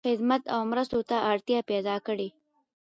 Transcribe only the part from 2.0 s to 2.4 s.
کړی.